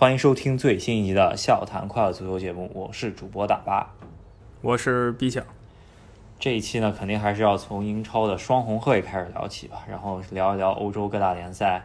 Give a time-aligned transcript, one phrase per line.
[0.00, 3.94] 欢迎收听最新一集的笑谈快乐足球节目，我是主播大巴，
[4.60, 5.44] 我是 B 强。
[6.38, 11.82] 这一期呢，肯定还是要从英超的双红会开始聊起吧，然后聊一聊欧洲各大联赛，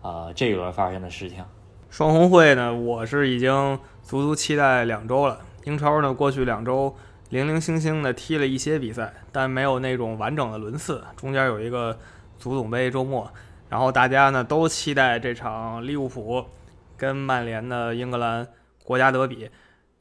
[0.00, 1.44] 呃，这一轮发生的事情。
[1.90, 5.38] 双红会呢，我是已经足足期待两周了。
[5.64, 6.96] 英超呢，过去两周
[7.28, 11.98] 零零星星的踢了一些比赛，但没有那种完整的轮次，中间有一个
[12.38, 13.30] 足总杯周末，
[13.68, 16.46] 然后大家呢都期待这场利物浦。
[17.00, 18.46] 跟曼联的英格兰
[18.84, 19.48] 国家德比，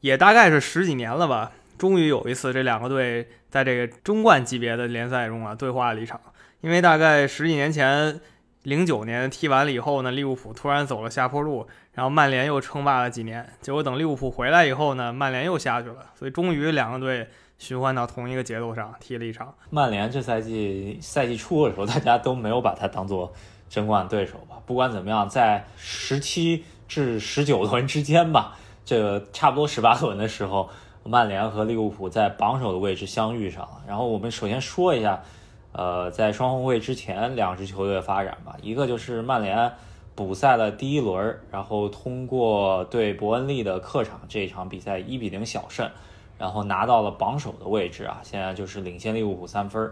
[0.02, 6.20] 也大概是十几年了吧，终于有一次这两个队在这个中冠级别的联赛中啊对话了一场。
[6.60, 8.20] 因为大概十几年前，
[8.64, 13.50] 零九年踢完了以后呢，利物浦突然走了下坡路，然后曼联又称霸了几年。
[13.62, 19.56] 结果等利物浦回来以后呢，曼联又下去了，所以终于两个队循环到同一个节奏上踢了一场。
[19.70, 23.34] 曼联这赛季赛季初的时候，大家都没有把它当做
[23.70, 24.58] 争冠对手吧？
[24.66, 26.66] 不管怎么样，在十七。
[26.90, 30.68] 至十九轮之间吧，这个差不多十八轮的时候，
[31.04, 33.84] 曼联和利物浦在榜首的位置相遇上了。
[33.88, 35.22] 然后我们首先说一下，
[35.72, 38.58] 呃，在双红会之前两支球队的发展吧。
[38.64, 39.72] 一个就是曼联
[40.16, 45.88] 补赛了第一轮，然后通过对伯恩利的客场这一场比赛一比零小胜，
[46.40, 49.92] 然后拿到了榜首的位置啊，现在就是领先利物浦三分。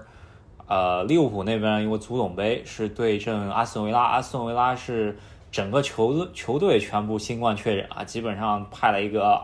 [0.67, 5.15] 呃，利物浦那边因为足总杯是对阵阿斯顿维拉，阿斯顿维拉是。
[5.51, 9.41] 整个球球队全部新冠确诊啊，基本上派了一个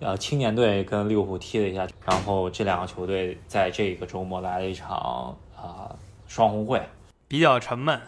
[0.00, 5.94] 呃青年队跟利物浦踢了一下，然后这两个球队在这个周末来了一场啊
[6.26, 6.82] 双红会，
[7.28, 7.98] 比较沉闷。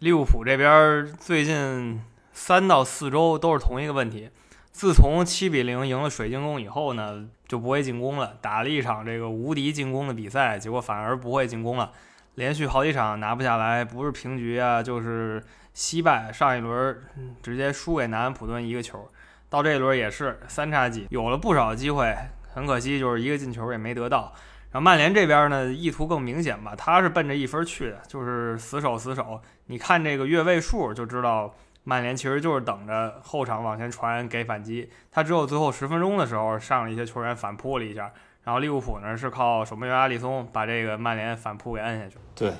[0.00, 4.28] 利物浦这边最近三到四周都是同一个问题，
[4.72, 11.92] 自从七比零赢了水晶宫以后呢，就不会进攻了，打了一场这个无敌进攻的比赛，结果反而不会进攻了，
[12.34, 15.42] 连续好几场拿不下来，不是平局啊，就是。
[15.74, 17.02] 惜败，上一轮
[17.42, 19.10] 直接输给南安普顿一个球，
[19.48, 22.14] 到这一轮也是三叉戟，有了不少机会，
[22.52, 24.32] 很可惜就是一个进球也没得到。
[24.70, 29.40] 然后曼联这边呢，意图更明显吧，他是奔着一分去的，就是死守死守。
[29.66, 34.90] 你看这个越位数就知道，曼联其实就是等着后场往前传给反击。
[35.10, 38.10] 他只有最后十分钟的时候上了一些球员反扑了一下，
[38.44, 42.16] 然后利物浦呢是靠守门员阿里松把这个曼联反扑给摁下去。
[42.34, 42.52] 对。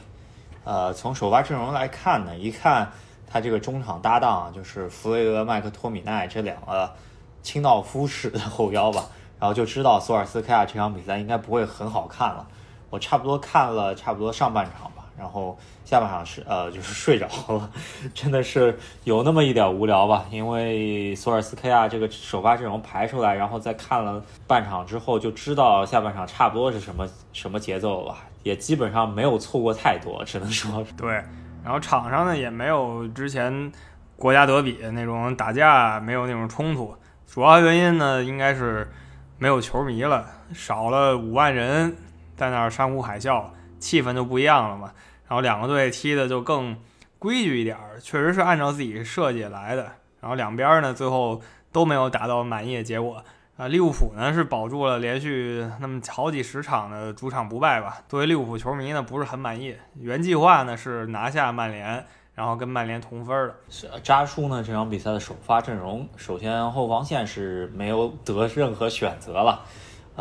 [0.64, 2.92] 呃，从首发阵容来看呢，一看
[3.30, 6.94] 他这个中场搭档啊，就是弗雷德、麦克托米奈这两个
[7.42, 9.06] 清道夫式的后腰吧，
[9.40, 12.46] 然后就知道索尔斯克亚这场比赛应该不会很好看了。
[12.90, 17.70] 我差不多看了差不多上半场吧，然后下半场是呃就是睡着了，
[18.14, 28.16] 真的是有那么一点无聊吧，因为索尔斯克亚这个首发阵容排出来，然后再看了半场之后，就知道下半场差不多是什么什么节奏了。
[28.42, 31.22] 也基本上没有错过太多，只能说 对。
[31.62, 33.70] 然后场上呢也没有之前
[34.16, 36.92] 国家德比那种打架，没有那种冲突。
[37.24, 38.90] 主要原因呢应该是
[39.38, 41.96] 没有球迷了，少了五万人
[42.36, 43.44] 在那儿山呼海啸，
[43.82, 44.92] 气氛就不一样了嘛。
[45.28, 46.76] 然后两个队踢的就更
[47.18, 49.82] 规矩一点儿，确实是按照自己设计来的。
[50.20, 53.22] 然后两边呢最后都没有达到满意的结果。
[53.56, 57.98] 啊，利物浦呢是保住了连续那么好几十场的主场不败吧？
[58.08, 59.76] 作为利物浦球迷呢，不是很满意。
[60.00, 62.04] 原计划呢是拿下曼联，
[62.34, 63.54] 然后跟曼联同分的。
[63.68, 69.60] 是扎叔呢这场比赛的首发阵容，首先后防线是没有得任何选择了，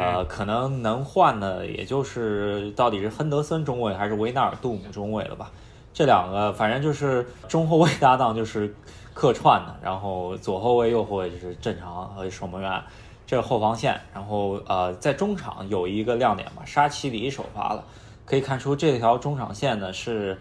[0.02, 5.52] 呃，可能能换的也就是到底是亨德森中卫还是维纳尔杜姆中卫了吧？
[5.94, 8.74] 这两个反正就是中后卫搭档就是
[9.14, 12.82] 客串的，然后左后卫右后卫就是正常和守门员。
[13.28, 17.86] 这是后防线，然后呃，在中场有一个亮点吧，沙奇里首发了，
[18.26, 20.38] 可以看出这条中场线呢是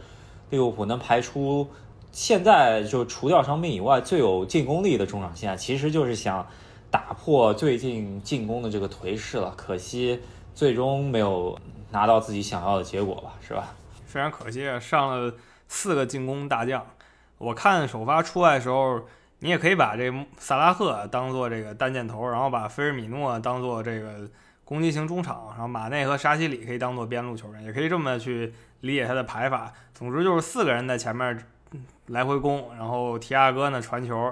[0.49, 1.69] 利物浦能排出
[2.10, 6.44] 现在就除掉伤病以外最有进攻力的中场线，其实就是想
[6.91, 9.55] 打破最近进攻的这个颓势了。
[9.56, 10.21] 可惜
[10.55, 11.59] 最终没有
[11.91, 13.75] 拿到自己想要的结果吧，是吧？
[14.06, 15.33] 非常可惜啊，上了
[15.69, 16.84] 四个进攻大将，
[17.39, 19.00] 我看首发出来的时候。
[19.43, 24.29] 你也可以把这萨拉赫当做这个单箭头，然后把菲尔米诺当做这个
[24.67, 29.73] 攻击型中场，然后马内和沙西里可以当做边路球员，也可以这么去理解他的排法。
[29.94, 31.43] 总之就是四个人在前面
[32.09, 34.31] 来回攻，然后提亚哥呢传球。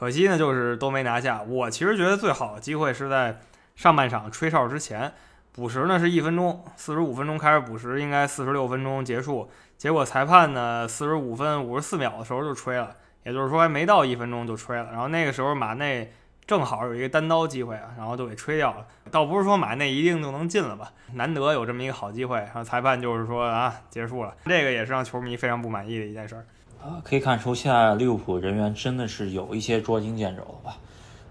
[0.00, 1.42] 可惜呢就是都没拿下。
[1.42, 3.38] 我其实觉得最好的机会是在
[3.76, 5.12] 上半场吹哨之前，
[5.52, 9.50] 补时呢是一分钟，四十五分钟开始补时，应该四十六分钟结束。
[9.76, 12.96] 结果裁判呢四十五分五十四秒的时候就吹了。
[13.24, 16.10] 也就是说，还没到一分钟就吹了，然后那个时候马内
[16.46, 18.86] 正好有一个单刀机会啊，然后就给吹掉了。
[19.10, 26.46] 倒不是说马内一定就能进了吧，难得有这么一个好机会，然后裁判就是说啊，结束了，这个也是让球迷非常不满意的一件事儿。
[26.82, 30.76] 呃，可以看出现在利物浦人员真的是有一些捉襟见肘了吧？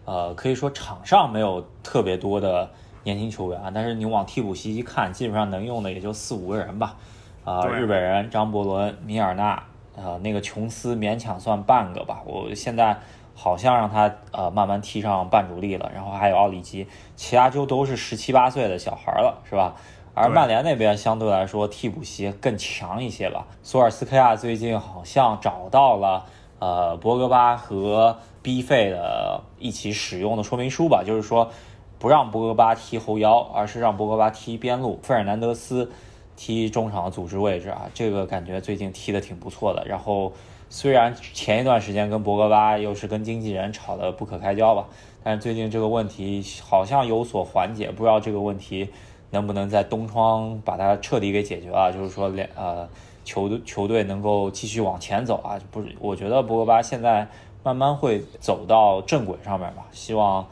[0.05, 2.69] 呃，可以说场上没有特别多的
[3.03, 6.95] 年轻球员，但是你往替补席一看，基本上能用的也就四五个人吧。
[7.43, 9.63] 啊，日本人张伯伦、米尔纳，
[9.95, 12.21] 呃，那个琼斯勉强算半个吧。
[12.25, 12.99] 我现在
[13.33, 19.75] 好像让他呃慢慢踢上半主力了，然后还有奥里吉，其他就都是十七八岁的小孩了，是吧？
[20.19, 23.47] 而曼联那边相对来说替补席更强一些吧。
[23.63, 26.25] 索尔斯克亚最近好像找到了
[26.59, 31.49] 呃博格巴和 B 费的一起使用的说明书吧，就是说
[31.97, 35.89] 不让博格巴踢后腰，而是让博格巴踢边路，费尔南德斯
[36.35, 37.89] 踢中场的组织位置啊。
[37.93, 39.85] 这个感觉最近踢的挺不错的。
[39.85, 40.33] 然后
[40.69, 44.85] 虽然前一段时间跟博格巴又是跟经纪人吵得不可开交吧，
[45.23, 48.89] 但是最近这个问题好像有所缓解，不知道这个问题。
[49.31, 51.91] 能不能在东窗把它彻底给解决了？
[51.93, 52.87] 就是说，两呃
[53.23, 55.59] 球队球队能够继续往前走啊？
[55.69, 57.27] 不是，我觉得博格巴现在
[57.63, 59.83] 慢慢会走到正轨上面吧。
[59.91, 60.47] 希望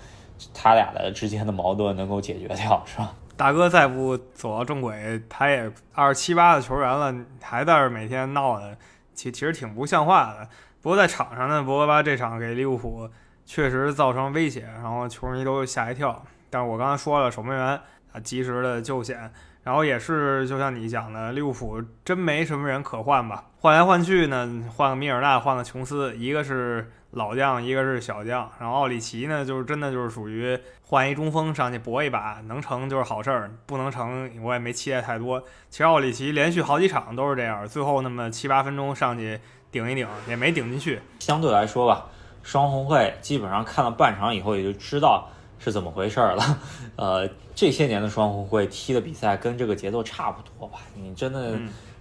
[0.53, 3.13] 他俩的之间的矛盾能够解决掉， 是吧？
[3.35, 8.77] 大哥再不走到正轨，他也二十七八的球员了，还在这每天闹的，
[9.13, 10.47] 其其实挺不像话的。
[10.81, 13.09] 不过在场上呢，博格巴这场给利物浦
[13.45, 16.23] 确实造成威胁，然后球迷都吓一跳。
[16.49, 17.79] 但是我刚才说了，守门员。
[18.19, 19.31] 及时的救险，
[19.63, 23.45] 然后也是就像你讲的，利物浦真没什么人可换吧？
[23.59, 28.49] 换来换去呢，换个米尔纳，换个琼斯，一个是老将，一个是小将。
[28.59, 35.43] 然后奥里奇呢，就是真的就是属于换一中锋上去搏一把，能成就是好事儿，不能成我也没期待太多。
[35.69, 39.39] 其实奥里奇连续好几场都是这样，最后那么七八分钟上去
[39.71, 41.01] 顶一顶也没顶进去。
[41.19, 42.05] 相对来说吧，
[42.43, 45.29] 双红会基本上看了半场以后也就知道。
[45.59, 46.59] 是怎么回事了？
[46.97, 50.79] 呃，这些年的双红会踢的比赛跟这个节奏差不多吧？
[50.95, 51.57] 你真的，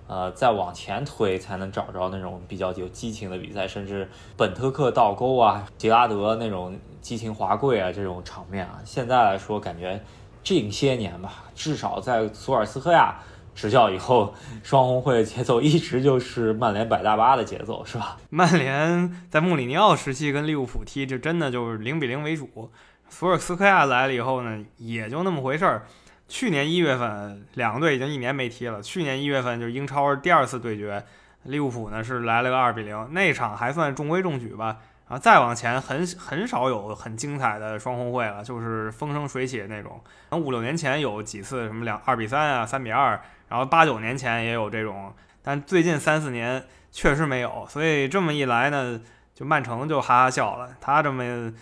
[0.06, 8.78] 呃，再往前推才能找着那种比较有激情的比赛，甚至本特克倒钩啊、杰拉德那种激情华贵啊这种场面啊。
[8.84, 10.00] 现在来说，感觉
[10.42, 13.16] 近些年吧，至少在索尔斯克亚
[13.54, 14.32] 执教以后，
[14.62, 18.16] 双红会的节奏一直就是曼联摆大巴的节奏，是吧？
[18.30, 22.70] 曼联在穆里尼奥时期跟利物浦踢，这真的就是零比零为主。
[23.08, 25.86] 索尔斯克亚来了以后呢，也就那么回事儿。
[26.28, 28.82] 去年一月份，两个队已经一年没踢了。
[28.82, 31.04] 去年一月份就是英超第二次对决，
[31.44, 34.78] 利物浦呢是来了个二比零，那场还算中规中矩吧。
[35.08, 40.02] 然后再往前，很很少有很精彩的双红会了，就是风生水起的那种。
[40.32, 47.64] 五六年前有几次什么两二比三啊，三比二，然后八九年前也有这种，但最近三四年确实没有。
[47.68, 49.00] 所以这么一来呢，
[49.32, 51.52] 就曼城就哈哈笑了，他这么。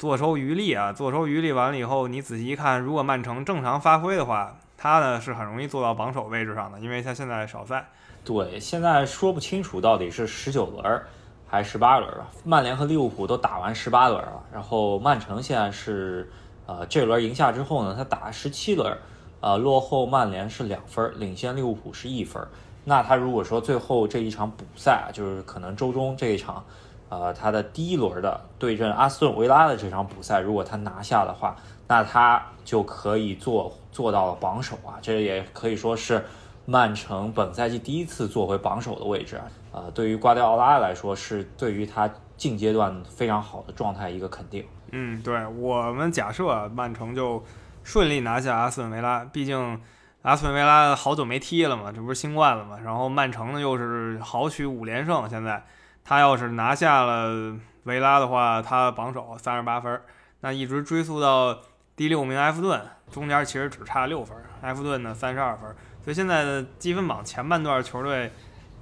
[0.00, 0.94] 坐收渔利啊！
[0.94, 7.86] 坐收渔利完了以后，你仔细一看，如果曼城正常发挥的话，他呢是很容易做到榜首位置上的，因为他现在少赛。
[8.24, 11.02] 对，现在说不清楚到底是十九轮
[11.46, 12.26] 还是十八轮啊？
[12.44, 16.32] 曼联和利物浦都打完十八轮了，然后曼城现在是
[16.64, 18.96] 呃这轮赢下之后呢，他打十七轮，
[19.42, 22.42] 呃落后曼联是两分，领先利物浦是一分。
[22.84, 26.64] 那他如果说最后这一场补赛啊，就是可能周中这一场。
[27.10, 31.56] 呃，他的第一轮的对阵阿斯顿维拉的这场补赛，如果他拿下的话，
[31.88, 34.94] 那他就可以做做到了榜首啊！
[35.02, 36.24] 这也可以说是
[36.66, 39.44] 曼城本赛季第一次做回榜首的位置啊！
[39.72, 44.64] 呃，对于瓜迪奥拉来说，是对于他近阶段非常好的状态一个肯定。
[44.92, 47.42] 嗯，对我们假设曼城就
[47.82, 49.80] 顺利拿下阿斯顿维拉，毕竟
[50.22, 52.78] 阿斯顿维拉好久没踢了嘛，这不是新冠了嘛？
[52.78, 55.60] 然后曼城呢又是豪取五连胜，现在。
[56.04, 60.00] 他要是拿下了维拉的话，他榜首三十八分，
[60.40, 61.56] 那一直追溯到
[61.94, 62.80] 第六名埃弗顿，
[63.10, 64.36] 中间其实只差六分。
[64.62, 68.30] 埃弗顿呢三十二分，所以现在的积分榜前半段球队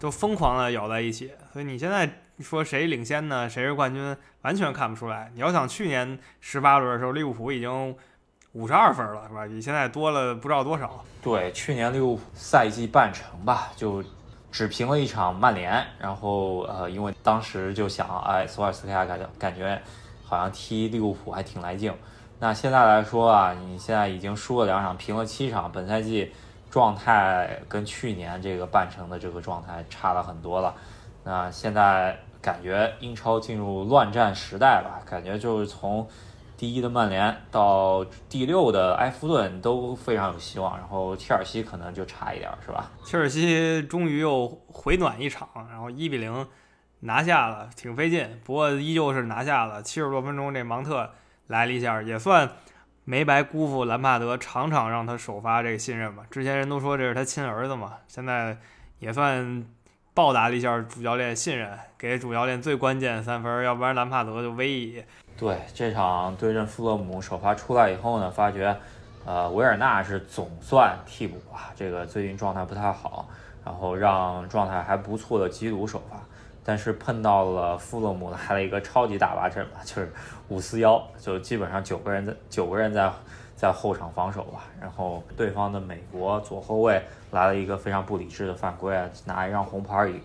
[0.01, 1.33] 都疯狂的咬在一起。
[1.53, 2.11] 所以你现在
[2.41, 3.49] 说谁领先呢？
[3.49, 4.17] 谁是冠军？
[4.43, 5.31] 完全看不出来。
[5.35, 7.97] 你要想去年十八轮的时候，利物浦已经
[8.53, 9.47] 五十二分了，是吧？
[9.47, 11.05] 比现在多了不知道多少。
[11.21, 14.03] 对，去年利物浦赛季半程吧，就。
[14.51, 19.81] 只平了一场曼联，然后呃，因为当时就想，哎，索尔斯克亚感觉感觉
[20.25, 21.93] 好像踢利物浦还挺来劲。
[22.39, 26.33] 那现在来说啊，你现在已经输了两场，平了七场，本赛季
[26.71, 30.75] 状态跟去年这个半程的这个状态差了很多了。
[31.25, 36.09] 那现在感觉英超进入乱战时代吧，感觉就是从。
[36.59, 42.91] 第一的曼联到第六的埃弗顿都非常有希望，然后切尔西可能就差一点，是吧？
[43.05, 46.47] 切尔西终于又回暖一场，然后一比零
[47.01, 49.81] 拿下了，挺费劲，不过依旧是拿下了。
[49.81, 51.09] 七十多分钟，这芒特
[51.47, 52.51] 来了一下，也算
[53.05, 56.25] 没白辜负兰帕德场场让他首发这个信任吧。
[56.29, 58.59] 之前人都说这是他亲儿子嘛，现在
[58.99, 59.65] 也算。
[60.15, 65.01] 报答了一下主教练信任，给主教练最关键三分，要不然兰帕德就危矣。
[65.39, 68.77] 对这场对阵富勒姆首发出来以后呢，发觉，
[69.25, 73.29] 呃，维尔纳是总算替补啊，这个最近状态不太好，
[73.65, 76.17] 然后让状态还不错的基鲁首发，
[76.65, 80.13] 但是碰到了富勒姆来了一个超级大巴阵吧，就是
[80.49, 83.09] 五四幺，就基本上九个人在九个人在
[83.55, 90.21] 在后场防守吧，然后对方的美国左后卫来了一个非常不理智的犯规啊，拿一张红牌以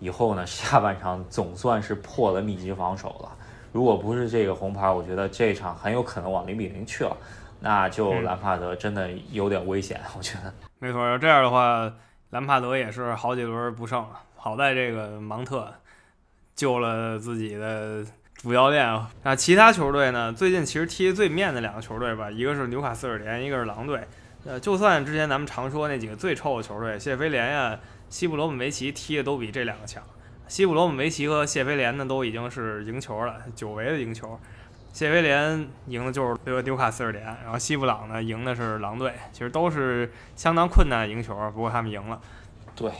[0.00, 3.32] 以后呢，下半场总算是破了密集防守了。
[3.74, 7.16] 如果不是这个红牌，我觉得这一场很有可能往零比零去了，
[7.58, 10.00] 那就兰帕德真的有点危险。
[10.16, 11.92] 我觉得没错，要这样的话，
[12.30, 14.20] 兰帕德也是好几轮不胜了。
[14.36, 15.74] 好在这个芒特
[16.54, 18.04] 救了自己的
[18.34, 19.10] 主教练啊。
[19.24, 20.32] 那其他球队呢？
[20.32, 24.06] 最近其实踢最面的两个球队吧，一个是纽卡斯尔联，一个是狼队。
[24.44, 27.76] 呃，就算之前咱们常说那几个最臭的球队，谢菲联呀、
[28.08, 30.00] 西布罗姆维奇踢的都比这两个强。
[30.46, 34.38] 西布罗姆维奇和谢菲联呢都已经是赢球了，久违的赢球。
[34.92, 42.20] 谢菲联赢的就是这个纽卡斯尔联，然后西布朗呢赢的是狼队，其实都是相当困难的赢球，不过他们赢了。
[42.76, 42.90] 对，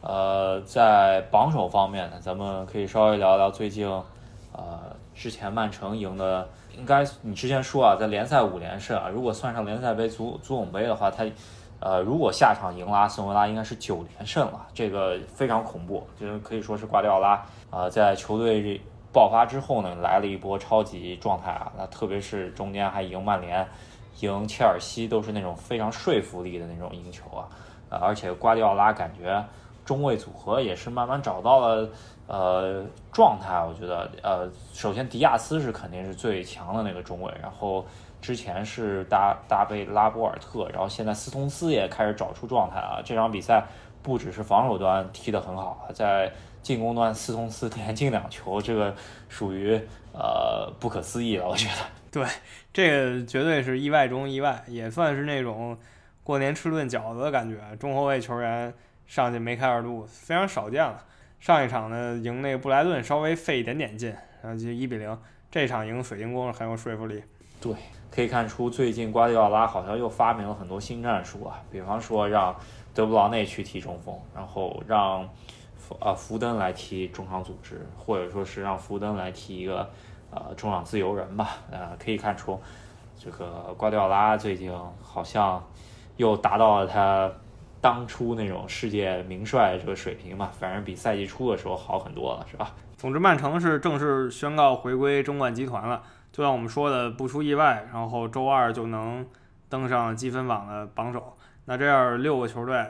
[0.00, 3.86] 呃，在榜首方面呢，咱们可以稍微聊聊最近，
[4.52, 11.24] 呃，之前曼城赢的，应该你之前说啊，在联赛五连胜啊，如果算上联赛杯、足足总杯的话，他。
[11.84, 18.80] 呃，如果下场赢了阿斯顿维拉，应该是九连胜了，这个非常恐怖，就是可以说是瓜迪奥拉啊，在球队
[19.12, 23.68] 爆发之后呢，来了一波超级状态啊，那特别是中间还赢曼联、
[24.20, 27.44] 赢切尔西，都是那种非常说服力的那种赢球啊，
[27.90, 29.44] 呃，而且瓜迪奥拉感觉
[29.84, 31.86] 中卫组合也是慢慢找到了
[32.26, 37.84] 呃状态，我觉得呃，首先迪亚斯是肯定是最强的那个中卫，然后。
[38.24, 43.02] 之前是搭搭配拉波尔特，然后现在斯通斯也开始找出状态啊。
[43.04, 43.62] 这场比赛
[44.02, 48.94] 不只是防守端踢得很好，在进攻端斯通斯连进两球，这个
[49.28, 49.78] 属于
[50.14, 51.74] 呃不可思议了，我觉得。
[52.10, 52.26] 对，
[52.72, 55.76] 这个绝对是意外中意外，也算是那种
[56.22, 57.76] 过年吃顿饺子的感觉。
[57.76, 58.72] 中后卫球员
[59.06, 61.04] 上去梅开二度，非常少见了。
[61.40, 65.18] 上一场呢赢那个布莱顿稍微费一点点劲，然后就一比零。
[65.50, 67.22] 这场赢水晶宫很有说服力。
[67.60, 67.74] 对。
[68.14, 72.54] 可以看出，最近瓜迪奥拉好像又发明了很多新战术啊，比方说让
[72.94, 75.28] 德布劳内去踢中锋，然后让
[75.98, 79.90] 呃福登来踢中场组织，或者说是让福登来踢一个
[80.30, 81.56] 呃中场自由人吧。
[81.72, 82.56] 呃，可以看出
[83.18, 85.60] 这个瓜迪奥拉最近好像
[86.16, 87.28] 又达到了他
[87.80, 92.70] 当初那种世界名帅这个水平嘛，反正比赛季初的时候好很多了，是吧？
[92.96, 96.00] 总之，曼城是正式宣告回归争冠集团了。
[96.34, 99.24] 就像我们说的，不出意外，然后周二就能
[99.68, 101.36] 登上积分榜的榜首。
[101.66, 102.84] 那这样六个球队，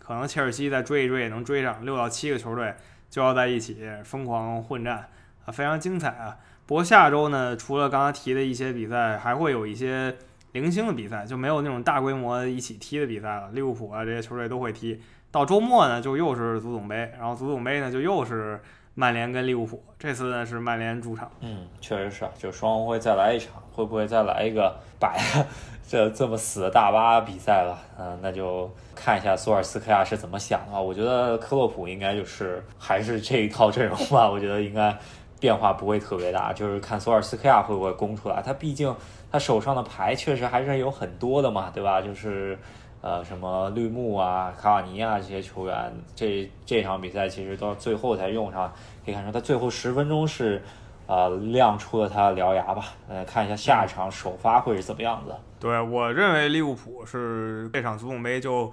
[0.00, 2.74] 可能切尔西再追一追也能追上，六到七个球队
[3.08, 5.08] 就要在一起疯狂混战
[5.44, 6.36] 啊，非常精彩啊！
[6.66, 10.16] 不过下周呢，除了刚刚提的一些比赛，还会有一些
[10.50, 13.52] 零星的比赛，就没有那种大规模一起踢的比赛了。
[13.52, 15.00] 利物浦啊这些球队都会踢。
[15.30, 18.60] 到周末呢，就又是足总杯，然后足总杯呢就又是。
[18.98, 25.16] 曼联跟利物浦这次呢是曼联主场，嗯，确实是，就双方会再来一场，会不会再来一个摆
[25.88, 27.78] 这这么死的大巴比赛了？
[27.96, 30.82] 嗯，那就看一下索尔斯克亚是怎么想的。
[30.82, 34.92] 我觉得克洛普应该就是还是这一套阵容吧，我觉得应该
[35.38, 38.42] 变化不会特别大，就是看索尔斯克亚会不会攻出来。
[38.42, 38.92] 他毕竟
[39.30, 42.02] 他手上的牌确实还是有很多的嘛，对吧？
[42.02, 42.58] 就是。
[43.00, 48.72] 呃，什么绿幕啊、卡瓦尼啊这些球员，这这场比赛其实到最后才用上，
[49.04, 50.60] 可以看出他最后十分钟是，
[51.06, 52.86] 呃，亮出了他的獠牙吧。
[53.08, 55.32] 呃，看一下下一场首发会是怎么样子。
[55.60, 58.72] 对我认为利物浦是这场足总杯就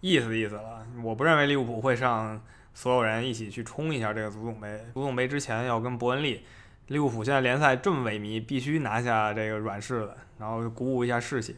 [0.00, 2.40] 意思意思了，我不认为利物浦会上
[2.72, 4.80] 所有人一起去冲一下这个足总杯。
[4.94, 6.44] 足总杯之前要跟伯恩利，
[6.88, 11.56] 利物浦现在联赛这么萎靡，必须拿下这个软柿子，然后鼓舞一下士气。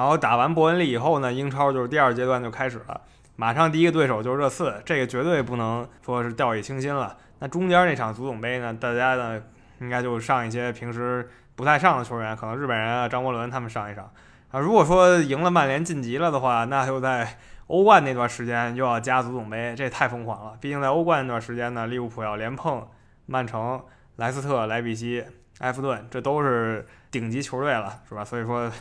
[0.00, 2.98] 然后打完伯恩利以后呢，英超就是第二阶段就开始了，
[3.36, 7.14] 马上第一个对手就是热刺，这个绝对不能说是掉以轻心了。
[7.40, 9.38] 那中间那场足总杯呢，大家呢
[9.80, 14.10] 应该就上一些平时不太上的球员，可能日本人啊、张伯伦他们上一上。
[14.50, 20.56] 啊，如果说赢了曼联晋级了的话，那就在欧冠那段时间又要加足总杯，这也太疯狂了。
[20.62, 22.88] 毕竟在欧冠那段时间呢，利物浦要连碰
[23.26, 23.78] 曼城、
[24.16, 25.22] 莱斯特、莱比锡、
[25.58, 28.24] 埃弗顿，这都是顶级球队了，是吧？
[28.24, 28.72] 所以说。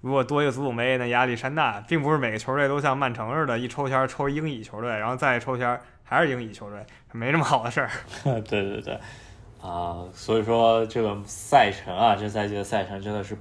[0.00, 6.78] 如果多一个足总杯，那压力山大，并不是每个球队都像曼城似的，一抽签抽英乙球队，然后再抽签还是英乙球队，
[7.12, 7.90] 没这么好的事儿。
[8.24, 8.94] 对对对，
[9.60, 13.36] 啊，所以说这个赛程啊，这赛季的赛程真的是，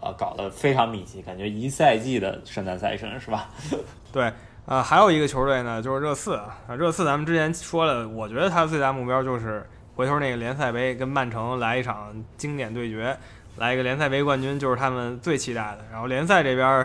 [0.00, 3.48] 啊，搞得非常密集，感觉一赛季的圣诞赛程是吧？
[4.12, 4.32] 对，
[4.66, 6.58] 啊，还有一个球队呢，就是热刺啊。
[6.76, 9.64] 热刺咱们之前说了，我觉得他的最大目标就是
[9.94, 13.16] 回头那个联赛杯跟曼城来一场经典对决，
[13.60, 15.84] 来一个联赛杯冠军，就是他们最期待的。
[15.92, 16.84] 然后联赛这边。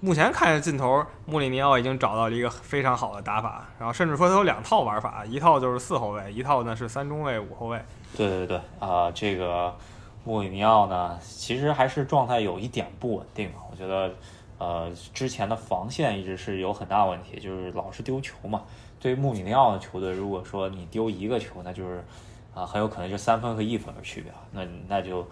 [0.00, 7.80] 目前看着劲头，穆里尼奥已经找到了一个非常好的打法，然后甚至说他有两套玩法，一套就是四后卫，一套呢是三中卫五后卫。
[8.16, 9.74] 对对对，啊，这个
[10.22, 13.66] 穆里尼奥呢，其实还是状态有一点不稳定啊。
[13.72, 14.14] 我觉得，
[14.58, 18.62] 呃，之前的防线一直是有很大问题，就是老是丢球嘛。
[19.00, 22.04] 对于穆里尼奥的球队，如果说你丢一个球，那就是
[22.54, 25.28] 啊，很有可能就三分和一分的区别，那那就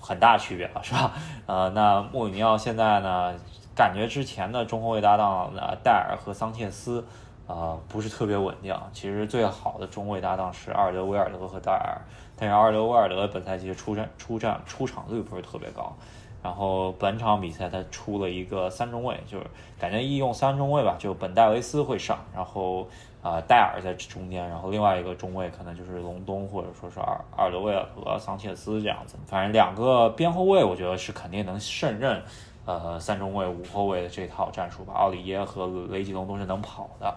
[0.00, 1.12] 很大区别了，是吧？
[1.46, 3.34] 呃，那穆里尼奥现在呢？
[3.72, 7.02] 感觉之前的中后卫搭档呃戴尔和桑切斯，
[7.46, 8.76] 呃不是特别稳定。
[8.92, 11.96] 其实最好的中卫搭档是阿尔德威尔德和戴尔，
[12.36, 15.96] 但是阿尔德威尔德本赛季出战出战出场率不是特别高。
[16.42, 19.46] 然后本场比赛他出了一个三中卫，就是
[19.78, 22.86] 感觉一用三中卫吧，就本戴维斯会上，然后
[23.22, 29.16] 啊戴尔在中间，然后另外一个中卫可能就是隆东或者说是阿阿尔德威尔和、桑切斯这样子。
[29.26, 32.22] 反正两个边后卫，我觉得是肯定能胜任。
[32.66, 37.08] 呃，三中卫、五后卫的这套战术吧，奥里耶和雷吉隆都是能跑的，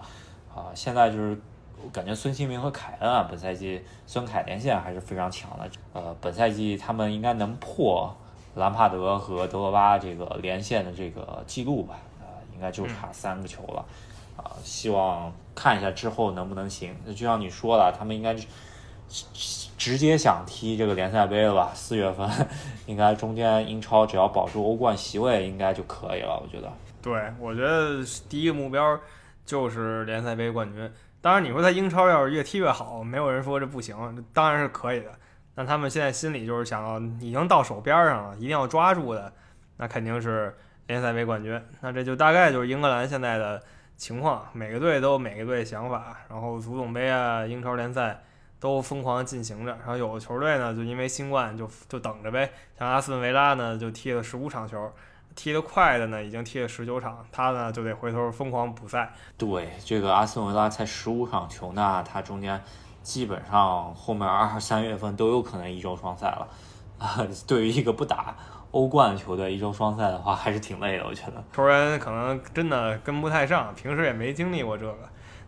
[0.52, 1.38] 啊，现在就是
[1.92, 8.12] 感觉孙兴民和凯恩啊，本赛季孙凯连线还是非常强的，呃，本赛季他们应该能破
[8.54, 13.84] 兰帕德和德罗巴这个连线的这个记录吧，啊，应该就差三个球了，
[14.36, 16.96] 啊，希望看一下之后能不能行。
[17.04, 18.36] 那就像你说了，他们应该。
[19.76, 21.70] 直接想踢这个联赛杯了吧？
[21.74, 22.28] 四月份
[22.86, 26.72] 应该中间英超只要保住欧冠席位应该就可以了，我觉得。
[27.02, 28.98] 对，我觉得第一个目标
[29.44, 30.90] 就是联赛杯冠军。
[31.20, 35.12] 当然，你说他英超要是越踢越好，没有人说这不行，当然是可以的。
[35.54, 39.30] 但他们现在心里就是想到已经到手边上了，一定要抓住的，
[39.76, 40.56] 那肯定是
[40.86, 41.60] 联赛杯冠军。
[41.82, 43.62] 那这就大概就是英格兰现在的
[43.96, 48.22] 情况，每个队都有每个队的想法，然后足总杯啊，英超联赛。
[48.60, 52.50] 都疯狂进行着，然后有的球队呢，就因为新冠就就等着呗。
[52.78, 54.90] 像阿斯顿维拉呢，就踢了十五场球，
[55.36, 59.12] 踢得快的呢，已经踢了十九场，他呢就得回头疯狂补赛。
[59.36, 62.58] 对，这个阿斯顿维拉才十五场球呢，他中间
[63.02, 66.48] 基本上后面二三月份都有可能一周双赛了。
[66.98, 68.34] 啊， 对于一个不打
[68.74, 71.44] 欧冠球队，一周双赛的话还是挺累的，我觉得。
[71.54, 74.98] 球员可能真的跟不太上，平时也没经历过这个。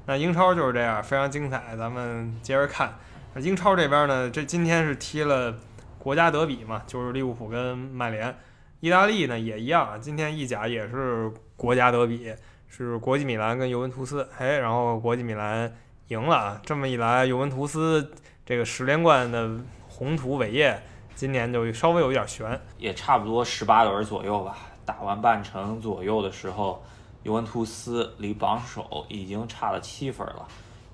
[0.07, 2.95] 那英超就是这样，非常精彩，咱们接着看。
[3.35, 5.53] 那英超这边呢，这今天是踢了
[5.99, 8.33] 国家德比嘛，就是利物浦跟曼联。
[8.79, 12.33] 意大利呢也一样，今天意甲也是国家德比，
[12.69, 14.29] 是国际米兰跟尤文图斯。
[14.39, 15.75] 哎，然后国际米兰
[16.09, 18.13] 赢了，这么一来，尤文图斯
[18.45, 19.51] 这个十连冠的
[19.89, 20.81] 宏图伟业，
[21.17, 22.61] 今年就稍微有点悬。
[22.79, 26.81] 也差不多十八轮左右吧，打完半程左右的时候，
[27.25, 30.47] 尤文图斯离榜首已经差了七分了。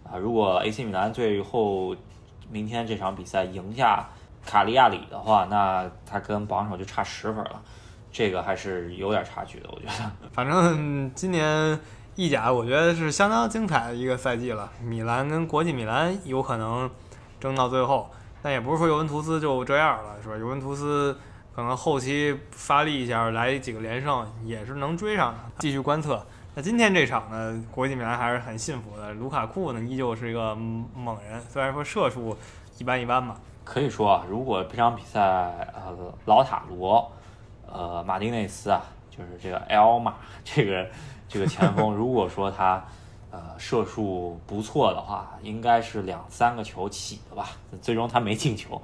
[0.05, 1.95] 啊，如果 AC 米兰最后
[2.51, 4.09] 明天这场比赛赢下
[4.47, 7.63] 卡利亚里的话，那他跟榜首就差十分了，
[8.11, 10.11] 这个还是有点差距的，我觉得。
[10.33, 11.79] 反正今年
[12.15, 16.91] 意甲我觉得是相当精彩的一个赛季了，米兰跟国际米兰有可能
[17.41, 18.11] 争到最后，
[18.43, 20.37] 但也不是说尤文图斯就这样了，是吧？
[20.37, 21.17] 尤文图斯
[21.55, 26.27] 可能后期发力一下，来几个连胜也是能追上的，继续观测。
[26.55, 29.13] 那今天这场呢，国际米兰还是很幸福的。
[29.15, 32.37] 卢卡库呢，依旧是一个猛人，虽然说射术
[32.79, 33.37] 一般一般吧。
[33.65, 37.11] 可以说啊，如果这场比赛，呃，老塔罗，
[37.67, 40.87] 呃，马丁内斯啊，就是这个 L 马这个
[41.29, 42.85] 这个前锋， 如果说他
[43.33, 47.49] 呃射术不错的话，应该是两三个球起的吧。
[47.81, 48.81] 最终他没进球，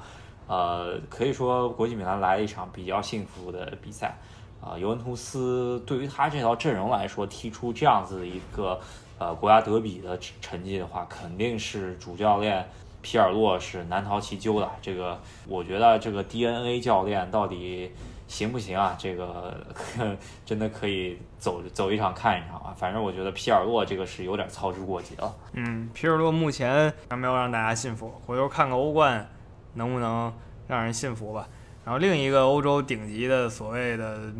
[0.48, 4.18] 呃，可以说国际米兰来了一场比较幸福的比赛。
[4.60, 8.80] 啊，尤文图斯对于他这套阵容来说，踢出这样子一个
[9.16, 12.68] 呃国家德比的成绩的话，肯定是主教练
[13.00, 14.68] 皮尔洛是难逃其咎的。
[14.82, 17.92] 这个我觉得这个 DNA 教练到底
[18.26, 18.96] 行不行啊？
[18.98, 19.54] 这个
[20.44, 22.57] 真的可以走走一场看一场。
[22.78, 25.36] 反正我觉得皮尔洛这个是有点操之过急了。
[25.54, 29.28] 嗯，皮尔洛目前还没有让大家信服，回头看看欧冠
[29.74, 30.32] 能不能
[30.68, 31.48] 让人信服吧。
[31.84, 34.32] 然后另一个欧洲顶级的所谓的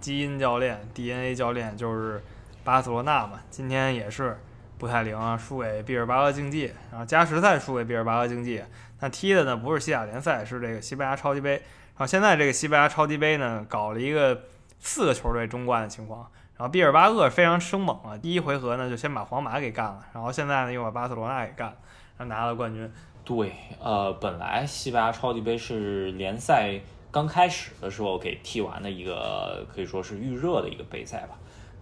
[0.00, 2.22] 基因教练 DNA 教练就是
[2.64, 4.38] 巴塞罗那嘛，今天也是
[4.78, 8.62] 不太灵啊，输给毕尔巴鄂竞技，然后加时赛输给毕尔巴鄂竞技。
[9.00, 11.52] 那踢的呢不是西甲联赛，是这个西班牙超级杯。
[11.52, 14.44] 然后现在这个西班牙超级杯呢搞了一个
[14.78, 21.76] 四个球队争冠的情况，然后毕尔巴鄂非常生猛啊，第一回合呢就先把皇马给干了，然后现在呢又把巴塞罗那给干了，
[22.16, 22.90] 然后拿了冠军。
[23.24, 26.78] 对，呃，本来西班牙超级杯是联赛
[27.10, 31.38] 刚开始的时候给踢完的一个，可以说是预热的一个杯赛吧。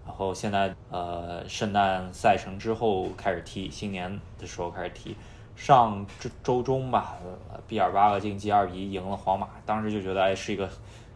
[0.07, 5.17] 然后现在呃圣诞赛程之后开始踢，新年的时候开始踢。
[5.57, 7.17] 上周周中吧，
[7.69, 10.67] 毕尔巴鄂竞技二比一赢了皇马，当时就觉得哎是一个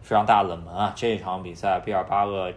[0.01, 0.93] 非常大的冷门啊。
[0.95, 2.53] 这场比赛毕尔巴鄂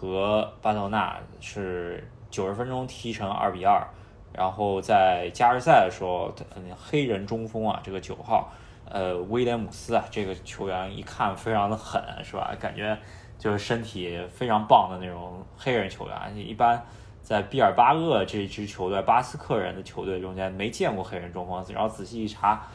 [0.00, 3.86] 和巴塞罗那是九十分钟踢成二比二，
[4.32, 6.34] 然后在加时赛的时候，
[6.74, 8.50] 黑人中锋啊，这个九号
[8.88, 12.56] 呃威廉姆斯啊，这个球员一看非常的狠是吧？
[12.58, 12.96] 感觉
[13.38, 16.82] 就是身体非常棒的那种黑人球员，一般。
[17.22, 22.66] 在毕尔巴鄂这支球队，巴斯克人的球队中间没见过黑人中锋，然后仔细一查，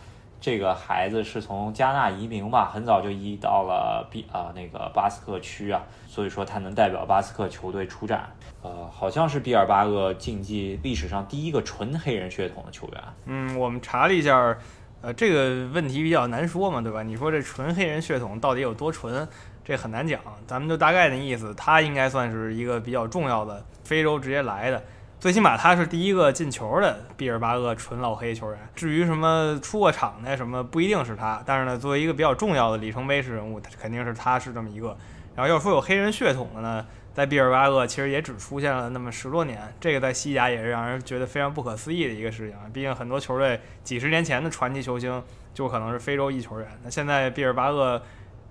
[0.45, 8.29] 这个孩子是从加纳移民吧，很早就移到了比啊那个巴斯克区啊，所以说他能代表巴斯克球队出战，
[8.61, 13.03] 呃，好像是毕尔巴鄂竞技历史上第一个纯黑人血统的球员。
[13.25, 14.55] 嗯，我们查了一下，
[15.01, 17.01] 呃，这个问题比较难说嘛，对吧？
[17.01, 19.27] 你说这纯黑人血统到底有多纯？
[19.63, 24.83] 这很难讲，咱们就大概的意思，他应该算是一个比较重要的非洲直接来的，
[25.25, 28.59] 最起码他是第一个进球的毕尔巴鄂纯老黑球员。
[28.75, 34.95] 至于什么出过场的什么，不一定是他，但是呢，作为一个比较重要的里程碑式人物，他肯定是他是这么一个。
[35.35, 42.69] 然后要说有黑人血统的呢，在毕尔巴鄂其实也只出现了那么十多年，这个在西甲也是让人觉得非常不可思议的一个事情啊。
[42.71, 45.23] 毕竟很多球队几十年前的传奇球星
[45.55, 47.99] 就可能是非洲裔球员，那现在毕尔巴鄂。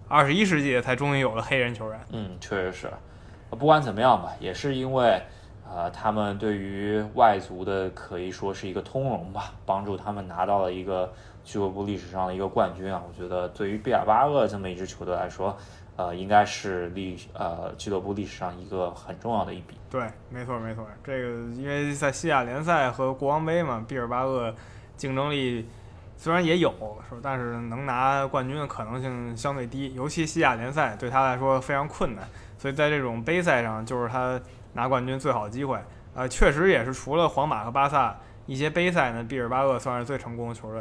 [0.08, 2.00] 二十一世纪才终于有了黑人球员。
[2.10, 2.90] 嗯，确实是。
[3.50, 5.22] 不管怎么样吧，也是因为，
[5.68, 11.12] 呃，他们对于外族的可以说是一个通融吧，帮助他们拿到了一个
[11.44, 13.03] 俱乐部历史上的一个冠军啊。
[13.07, 15.57] 我觉得对于毕尔巴鄂这么一支球队来说，
[15.96, 19.77] 呃，应该是历呃俱乐部历史上一个很重要的一笔。
[19.90, 20.87] 对，没错没错。
[21.03, 24.55] 这个因为在西亚联赛和国王杯嘛，毕尔巴鄂
[24.96, 25.68] 竞争力。
[26.16, 26.70] 虽然也有，
[27.11, 32.24] 是但是能拿冠军的可能性相对低，尤其西亚联赛对他来说非常困难，
[32.57, 34.40] 所以在这种杯赛上就是他
[34.74, 35.78] 拿冠军最好的机会。
[36.14, 40.80] 呃，确实也是除了皇马和巴萨一些杯赛呢，毕尔巴鄂算是最成功的球队。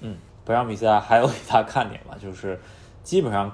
[0.00, 2.58] 嗯，本场比赛还有一大看点吧，就是
[3.02, 3.50] 基本上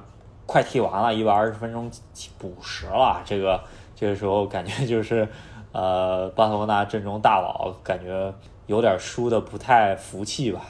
[0.46, 1.90] 快踢完了，一百二十分钟
[2.38, 3.62] 补时了，这个
[3.94, 5.28] 这个时候感觉就是
[5.72, 8.32] 呃，巴塞罗那阵中大佬感觉
[8.66, 10.62] 有点输的不太服气吧。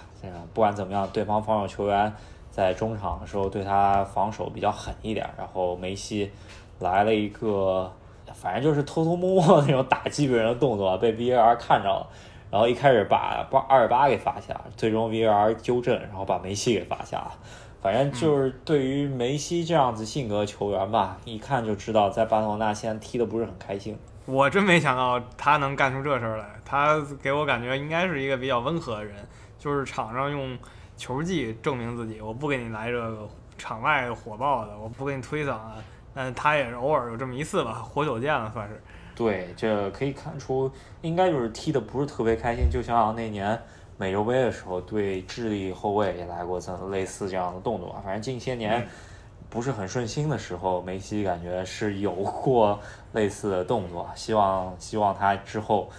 [0.54, 2.12] 不管怎么样，对方防守球员
[2.50, 6.30] 在中场的时候对他防守比较狠一点，然后梅西
[6.78, 7.92] 来了一个，
[8.35, 12.07] 反正就是偷偷摸摸的那种打击别人的动作，被 VAR 看着了，
[12.51, 17.33] 然后一开始把把二十八给罚下，最终 VAR 纠正，然后把梅西给罚下了。
[17.81, 23.99] 反正就是对于梅西这样子性格的球员吧，一看就知道在巴塞罗那现在踢的不是很开心。
[24.25, 29.16] 我真没想到他能干出这事儿来，他给我感觉应该是一个比较温和的人。
[29.59, 30.59] 就是场上用
[30.97, 35.57] 球技证明自己，我不给你来这个场外火爆的，我不给你推搡。
[36.14, 38.83] 但他也是偶尔有这么一次吧，活久见了算是。
[39.14, 40.70] 对，这可以看出，
[41.01, 42.68] 应该就是踢的不是特别开心。
[42.70, 43.61] 就像那年
[43.96, 48.01] 美洲杯的时候，对智利后卫也来过这类似这样的动作。
[48.05, 48.87] 反正近些年
[49.51, 52.81] 不是很顺心的时候，梅西感觉是有过
[53.12, 54.11] 类似的动作。
[54.14, 55.90] 希望希望他之后。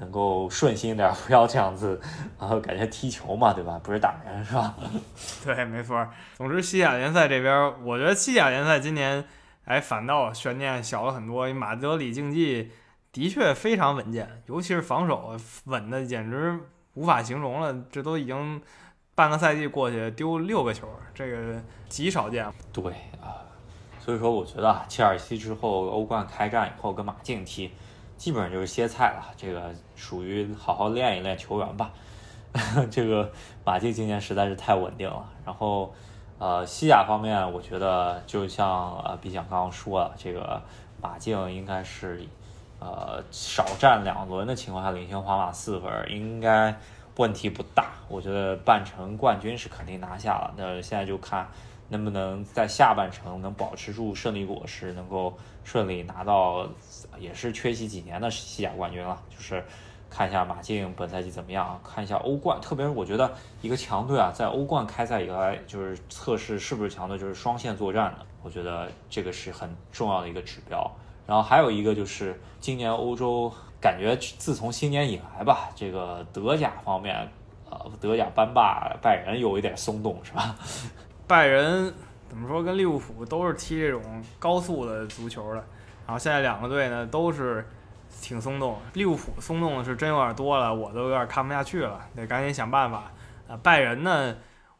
[0.00, 2.00] 能够顺心点，不要这样子，
[2.38, 3.78] 然后感觉踢球嘛，对吧？
[3.82, 4.74] 不是打人，是吧？
[5.44, 6.08] 对，没错。
[6.38, 9.22] 总之，西甲联赛这边，我觉得西甲联赛今年，
[9.64, 11.52] 哎，反倒悬念小了很多。
[11.52, 12.70] 马德里竞技
[13.12, 16.58] 的确非常稳健，尤其是防守稳的简直
[16.94, 17.84] 无法形容了。
[17.90, 18.60] 这都已经
[19.14, 22.50] 半个赛季过去，丢六个球，这个极少见。
[22.72, 23.46] 对啊，
[24.00, 27.70] 所以说我觉得切尔西之后欧冠开战以后跟马竞踢。
[28.16, 31.90] 基本上就是歇菜了，这个属于好好练一练球员吧。
[32.90, 33.32] 这个
[33.64, 35.26] 马竞今年实在是太稳定了。
[35.42, 35.94] 然后，
[36.40, 40.60] 呃，西甲方面，我觉得就像呃毕想刚刚说了，这个
[41.00, 42.26] 马竞应该是
[42.80, 46.74] 呃少战两轮的情况下领先皇马四分，应该
[47.16, 47.90] 问题不大。
[48.08, 50.52] 我觉得半程冠军是肯定拿下了。
[50.56, 51.46] 那现在就看。
[51.92, 56.64] 能不能在下半程能保持住胜利果实，能够顺利拿到，
[57.18, 59.20] 也是缺席几年的西甲冠军了。
[59.28, 59.64] 就是
[60.10, 62.60] 看一下马竞本赛季怎么样，看一下欧冠。
[62.60, 68.26] 特别是我觉得一个强队啊，在欧冠开赛以来，就是测试是不是强队，就是双线作战的。
[68.42, 70.90] 我觉得这个是很重要的一个指标。
[71.26, 77.28] 然后还有一个就是今年欧洲感觉自从新年以来吧，这个德甲方面，
[77.70, 80.56] 呃，德甲班霸拜仁有一点松动，是吧？
[81.28, 81.94] 拜仁
[82.28, 84.02] 怎么说跟利物浦都是踢这种
[84.40, 85.64] 高速的足球的，
[86.04, 87.64] 然后现在两个队呢都是
[88.20, 93.04] 挺松动，利物浦松动的是真有点多了，我都有点看不下去了，得赶紧想办法。
[93.48, 94.36] 呃，拜仁呢，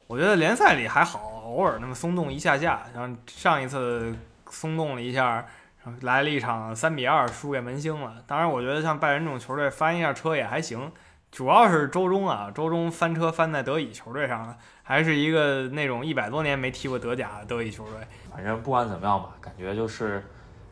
[0.06, 4.14] 我觉得联赛里还好，偶尔那么松动一下下，然后上一次
[4.48, 5.44] 松动了一下，
[5.84, 8.16] 然来了一场三比二输给门兴了。
[8.26, 10.92] 当然，我觉得像拜仁这种球队翻一下车也还行，
[11.32, 17.94] 主要是周中啊，周中翻车翻在德乙球队上了，还是一个那种一百多年没踢过德甲的德乙球队。
[18.30, 20.24] 反正不管怎么样吧，感觉就是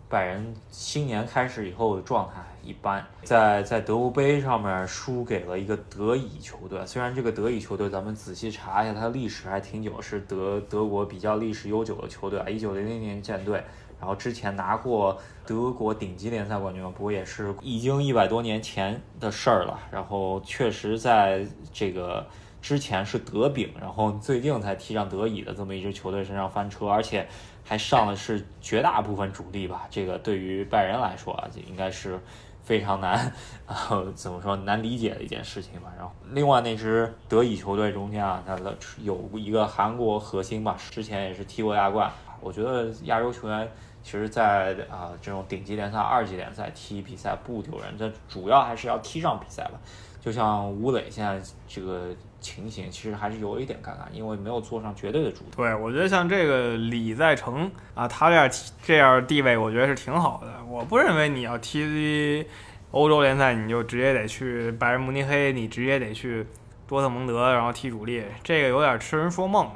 [0.09, 2.43] 拜仁新年开始以后的状态。
[2.61, 13.63] 一般在在德国杯上面输给了一个德乙球队，虽然这个德乙球队咱们仔细查一下，它历史还挺久，是德德国比较历史悠久的球队啊，一九零零年建队，
[13.99, 19.79] 然后之前拿过德国顶级联赛冠军，不过也是已经一百多年前的事儿了。
[19.91, 22.27] 然后确实在这个
[22.69, 27.27] 之前是德丙，然后最近才踢上德乙的这么一支球队身上翻车，而且
[27.65, 29.87] 还上的是绝大部分主力吧。
[29.89, 32.21] 这个对于拜仁来说啊，就应该是。
[32.65, 33.33] 非常难，
[33.65, 35.91] 啊怎么说难理解的一件事情吧。
[35.97, 42.13] 然后另外那支德乙球队中间啊，它的有一个韩国核心吧，之前也是踢过亚冠。
[42.43, 43.67] 我觉得亚洲球员
[44.03, 49.81] 其实，在啊这种顶级联赛、二级联赛踢比赛不丢人，这主要还是要踢上比赛吧。
[50.21, 52.09] 就像吴磊现在这个
[52.41, 55.45] 情形，其实还是有一点尴尬，因为没有坐上绝对的主。
[55.57, 58.51] 对，我觉得像这个李在成啊，他这样
[58.83, 60.53] 这样地位，我觉得是挺好的。
[60.69, 62.45] 我不认为你要踢
[62.91, 66.47] 欧洲联赛，你就直接得去拜仁慕尼黑，你直接得去
[66.87, 69.69] 多特蒙德，然后踢主力，这个有点痴人说梦。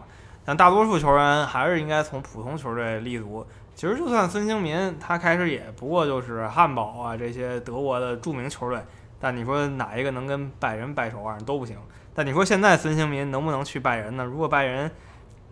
[0.45, 3.47] 但大多数球员还是应该从普通球队立足。
[3.75, 8.79] 其实就算孙兴民，他开始也不过就是汉堡啊这些德国的著名球队。
[9.23, 11.79] 但你说哪一个能跟拜仁掰手腕都不行。
[12.13, 14.25] 但你说现在孙兴民能不能去拜仁呢？
[14.25, 14.91] 如果拜仁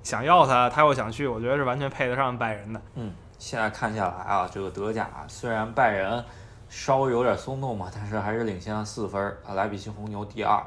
[0.02, 2.82] 想要他，他又想去，我觉得是完全配得上拜仁的。
[2.96, 6.22] 嗯，现在看下来啊，这个德甲虽然拜仁
[6.68, 9.54] 稍微有点松动嘛，但是还是领先了四分啊。
[9.54, 10.60] 莱比锡红牛第二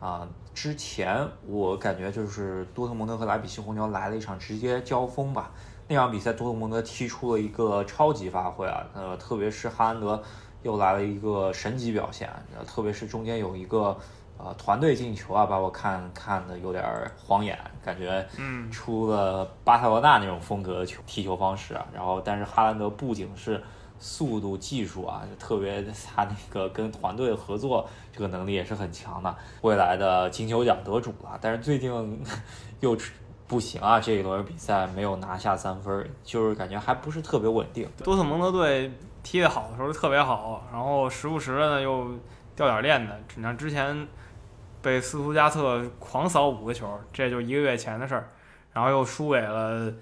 [0.00, 0.26] 啊。
[0.54, 5.50] 之前我感觉就是多特蒙德和莱比锡红牛来了一场直接交锋吧。
[5.86, 10.20] 那场比赛多特蒙德踢出了一个超级发挥啊，呃，特别是哈兰德。
[10.66, 12.28] 又来了一个神级表现，
[12.66, 13.96] 特别是中间有一个
[14.36, 16.84] 呃团队进球啊，把我看看的有点
[17.16, 21.86] 晃眼，感觉嗯出了巴塞罗那那种风格的球踢球方式啊。
[21.94, 23.62] 然后，但是哈兰德不仅是
[24.00, 31.38] 速度、技术啊，特别他那个跟团队合作这个能力也是很强的，未来的金球奖得主了。
[31.40, 32.26] 但是最近
[32.80, 32.98] 又
[33.46, 37.88] 不行啊，这一轮比赛没有拿下三分，就是感觉还不是特别稳定。
[38.02, 38.90] 多特蒙德队。
[39.26, 42.16] 踢得好的时候特别好，然后时不时的呢又
[42.54, 43.12] 掉点链子。
[43.34, 44.06] 你看之前
[44.80, 48.28] 被斯图加特狂扫五个球，这就一个月前的事儿。
[48.72, 49.92] 然后又输给了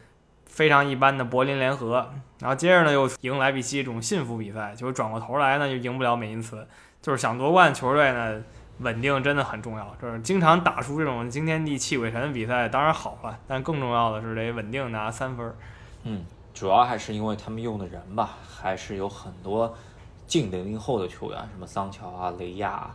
[0.45, 2.07] 非常一般的柏林联合，
[2.41, 6.67] 然后接着呢又赢莱比锡这种幸福比赛，就转过头来呢就赢不了美因茨。
[7.01, 8.43] 就是想夺冠球队呢
[8.81, 15.55] 稳定真的很重要，就是经常打出这种惊天地泣鬼神的比赛当然好了，但更重要的是得稳定拿三分。
[16.03, 16.27] 嗯。
[16.55, 19.75] 主要还是因为他们用的人吧，还是有很多
[20.25, 22.95] 近零零后的球员，什么桑乔啊、雷亚，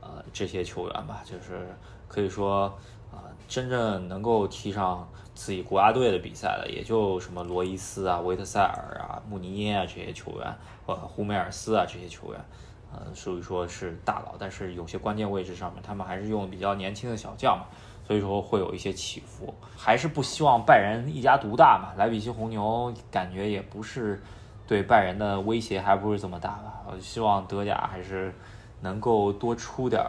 [0.00, 1.72] 呃，这些球员吧，就是
[2.08, 2.64] 可以说，
[3.12, 10.54] 啊，真正能够踢上自己国家队的比赛的，也就什么罗伊斯啊、维特塞尔啊、穆尼耶啊这些球员，
[10.86, 12.44] 呃，胡梅尔斯啊这些球员，
[12.92, 17.66] 呃，属于说是大佬，但是有些关键位置上面，他们还是用比较年轻的小将嘛。
[18.12, 21.94] 所以说会有一些起伏，还是不希望拜仁一家独大嘛。
[21.96, 24.22] 莱比锡红牛感觉也不是
[24.66, 26.82] 对拜仁的威胁，还不是这么大吧。
[26.86, 28.30] 我希望德甲还是
[28.82, 30.04] 能够多出点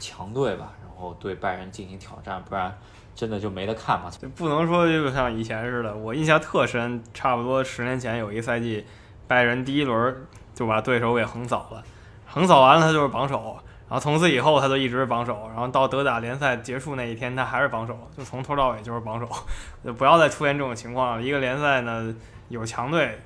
[0.00, 2.76] 强队吧，然后对拜仁进行挑战，不然
[3.14, 4.10] 真的就没得看嘛。
[4.34, 8.84] 不能说就像以前似的，我印象特深，差不多十年前有一赛季，
[9.28, 11.84] 拜仁第一轮就把对手给横扫了，
[12.26, 13.56] 横扫完了他就是榜首。
[13.94, 15.48] 然后从此以后，他就一直是榜首。
[15.50, 19.28] 然后到德甲联赛结束那一天，他还是榜首，就从头到尾就是榜首。
[19.84, 21.22] 就不要再出现这种情况了。
[21.22, 22.12] 一个联赛呢，
[22.48, 23.16] 有强队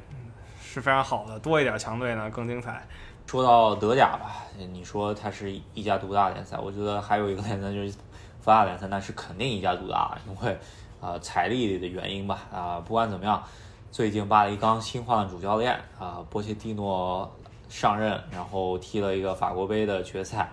[0.60, 2.86] 是非常好的，多一点强队呢更精彩。
[3.24, 7.94] 说到德甲吧，你说它是一家独大联赛，我觉得还有一个联赛就是
[8.42, 10.58] 法甲联赛，那是肯定一家独大，因为
[11.00, 12.40] 啊财力的原因吧。
[12.52, 13.42] 啊，不管怎么样，
[13.90, 17.34] 最近巴黎刚新换了主教练啊，波切蒂诺。
[17.68, 20.50] 上任，然后踢了一个法国杯的决赛，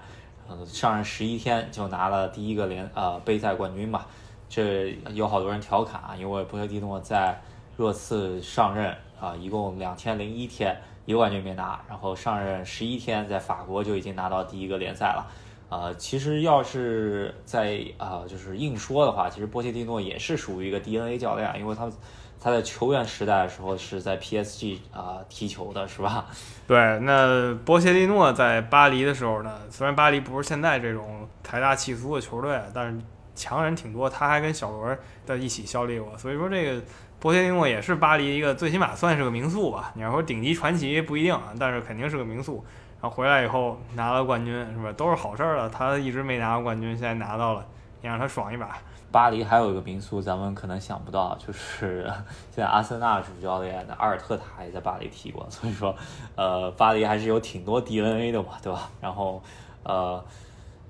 [0.48, 4.08] 呃，上任十一天就拿了第一个联呃杯赛冠军吧。
[4.50, 7.42] 这有好多人调侃啊，因为波切蒂诺在
[7.78, 15.28] 热刺上任啊，一共两千零一天，一个冠军没拿，然后上任十一天，在法国就已经拿到第一个联赛了。
[15.70, 21.90] 呃，其实要是在啊，就是硬说的话，其实波切蒂诺也是属于一个 DNA 教练，因为他。
[22.38, 26.28] 他在球员时代的时候是在 PSG 啊踢球的，是吧？
[26.68, 33.00] 对，那波切蒂诺在巴黎的时候呢，虽然巴黎不是现在这种财大气粗的球队，但是
[33.36, 36.82] 强人挺多，他还跟小罗在一起效力过，所以说这个
[37.20, 39.92] 波切蒂诺也是巴黎一个最起码算是个名宿吧。
[39.94, 42.66] 你要说顶级传奇不一定啊，但是肯定是个名宿。
[43.02, 44.92] 然后回来以后拿了冠军，是吧？
[44.94, 45.70] 都是好事儿了。
[45.70, 47.64] 他一直没拿过冠军，现在拿到了，
[48.02, 48.76] 也让他爽一把。
[49.16, 52.04] 巴黎还有一个民宿，咱们可能想不到，就是
[52.52, 55.96] 现在阿森纳主教练的阿尔特塔也在巴黎踢过，所以说，
[56.36, 58.90] 呃，巴黎还是有挺多 DNA 的嘛，对吧？
[59.00, 59.42] 然后，
[59.84, 60.22] 呃，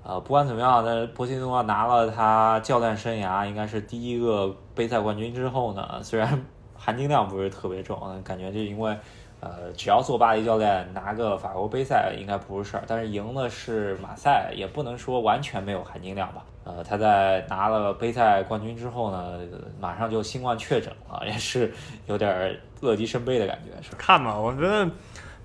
[0.02, 8.98] 呃，不管怎么样，那波切蒂诺拿了他教练生涯应该是第一个杯赛冠军之后呢，虽然含金量不是特别重，感觉就因为。
[9.40, 12.82] 呃，只要做巴黎教练，拿个法国杯赛应该不是事儿。
[12.86, 16.42] 但是赢的是马赛，也不能说完全没有含金量吧。
[16.64, 19.38] 呃，他在拿了杯赛冠军之后呢，
[19.78, 21.70] 马上就新冠确诊了，也是
[22.06, 23.70] 有点乐极生悲的感觉。
[23.82, 24.90] 是看吧，我觉得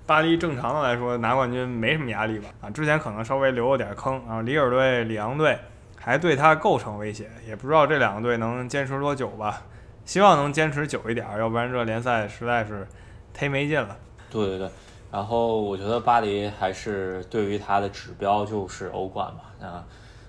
[0.06, 2.48] 巴黎正常的来说拿冠军没什么压力吧。
[2.62, 5.56] 啊，之前可能稍微留了点坑，然后里尔队、里昂队
[5.96, 9.62] 还对他构成威胁，也不知道这两个队能坚持多久吧。
[10.04, 12.88] 希望能坚持久一点，要不然这联赛实在是。
[13.36, 13.96] 忒没劲了，
[14.30, 14.70] 对对对，
[15.10, 19.84] 然后我觉得巴黎还是对于他的指标就是欧冠嘛，啊，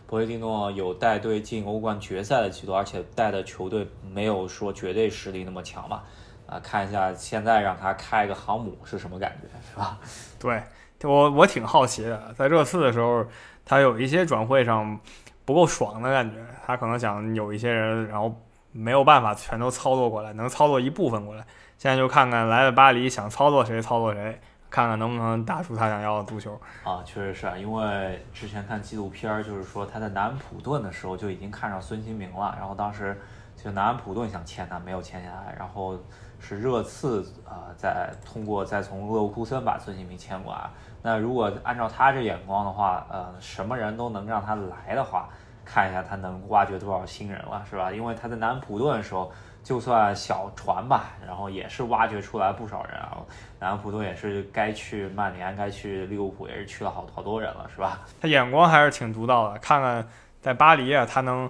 [0.08, 6.04] 博维蒂诺有带队进欧冠决赛的记录，而且带的球队没有说绝对实力那么强嘛，
[6.48, 9.98] 啊，看一下现在让他开个航母是什么感觉，是吧？
[10.40, 13.26] 对我我挺好奇的，在热刺的时候，
[13.66, 14.98] 他有一些转会上
[15.44, 18.34] 不够爽的感觉，他可能想有一些人，然后
[18.72, 21.46] 没有办法全都操作过来，能操作一部分过来。
[21.84, 27.04] 现在就看看来了巴黎想操作谁操作谁，看看能不能打出他想要的足球啊！
[27.04, 33.20] 确实是啊，因为之前看纪录片儿，就是说他在南安普顿的时候就已经看上孙兴民了，然后当时
[33.62, 36.00] 就南安普顿想签他，没有签下来，然后
[36.40, 40.70] 是热刺啊，在通过再从勒沃库森把孙兴民签过来。
[41.02, 45.28] 那如果按照他这眼光的话，呃，什么人都能让他来的话，
[45.66, 47.92] 看一下他能挖掘多少新人了，是吧？
[47.92, 49.30] 因为他在南安普顿的时候。
[49.64, 53.18] 就算小船吧，然后也是挖掘出来不少人啊。
[53.60, 58.02] 南安普顿也是该去曼联，该去利物浦，也是去了好好多人了，是吧？
[58.22, 59.58] 他眼光还是挺独到的。
[59.60, 60.06] 看看
[60.42, 61.50] 在巴黎啊，他能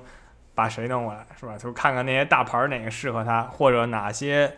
[0.54, 1.54] 把谁弄过来，是吧？
[1.54, 4.56] 就是看看那些大牌哪个适合他，或者哪些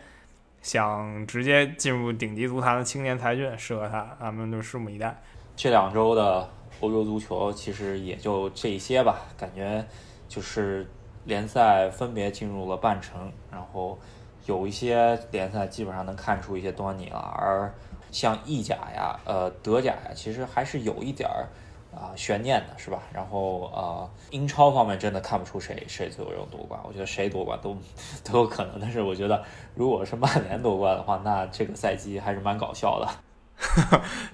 [0.60, 5.16] 想直接进入顶级足坛的青年才俊适合他，咱们就拭目以待。
[5.56, 6.46] 这两周的
[6.80, 9.82] 欧洲足球其实也就这些吧，感觉
[10.28, 10.86] 就是。
[11.26, 13.98] 联赛分别进入了半程，然后
[14.46, 17.74] 有一些联赛基本上能看出一些端倪了，而
[18.10, 21.48] 像意甲呀、呃德甲呀，其实还是有一点儿
[21.92, 23.02] 啊悬念的，是吧？
[23.12, 27.76] 然后呃英超方面真的看不出谁谁最后能夺冠，我觉得谁夺冠都
[28.24, 29.42] 都有可能，但是我觉得
[29.74, 33.08] 如果是曼联夺冠的话，那这个赛季还是蛮搞笑的。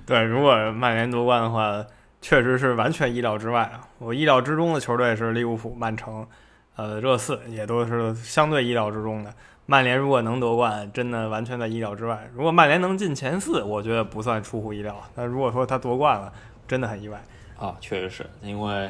[0.04, 1.86] 对，如果曼联夺冠的话，
[2.20, 3.88] 确实是完全意料之外啊！
[3.98, 6.26] 我意料之中的球队是利物浦、曼城。
[6.76, 9.32] 呃，热刺也都是相对意料之中的。
[9.66, 12.28] 曼联如果能夺冠，真的完全在意料之外。
[12.34, 15.00] 如果曼联能进前四，我觉得不算出乎意料。
[15.14, 16.32] 那如果说他夺冠了，
[16.66, 17.22] 真的很意外
[17.58, 17.76] 啊！
[17.80, 18.86] 确实是因为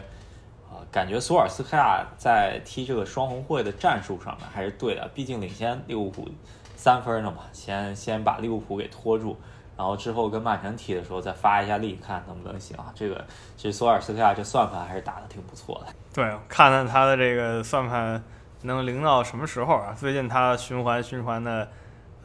[0.71, 6.29] 啊，感觉索尔斯克亚在踢这个双红会的战术上面还是对的，毕竟领先利物浦
[6.77, 9.37] 三分呢嘛，先先把利物浦给拖住。
[9.83, 12.93] 然后之后跟曼城踢的时候再发一下力，看能不能行啊？
[12.95, 13.25] 这个
[13.57, 15.93] 其实索尔斯克亚这算盘还是打的挺不错的。
[16.15, 18.23] 对，看看他的这个算盘
[18.61, 19.93] 能灵到什么时候啊？
[19.93, 21.69] 最近他循环循环的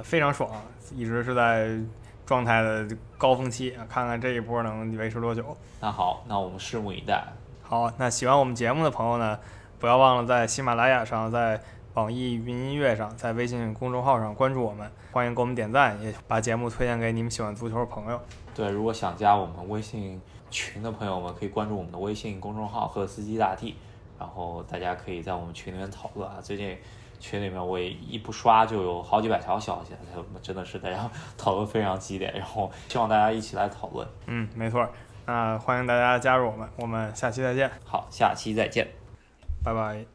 [0.03, 0.47] 非常爽，
[0.93, 1.67] 一直是在
[2.27, 3.81] 状态的高峰期啊。
[3.89, 5.57] 看看这一波能维持多久？
[5.81, 7.23] 那好，那我们拭目以待。
[7.63, 9.39] 好，那喜欢我们节目的朋友呢，
[9.79, 11.59] 不要忘了在喜马拉雅上在。
[11.97, 18.21] 网易云音乐上，在微信公众号上关注我们，欢迎给我们点赞，也把节目推荐给你们喜欢足球的朋友。
[18.53, 23.75] 对，如果想加我们微信群的朋友们，可以关注我们的微信公众号“赫斯基大帝”，
[24.19, 26.37] 然后大家可以在我们群里面讨论啊。
[26.39, 26.77] 最近
[27.19, 29.93] 群里面我一不刷就有好几百条消息，
[30.43, 34.07] 真的是大家讨论非常激烈，然后希望大家一起来讨论。
[34.27, 34.87] 嗯，没错，
[35.25, 37.71] 那欢迎大家加入我们，我们下期再见。
[37.83, 38.87] 好，下期再见，
[39.63, 40.07] 拜拜。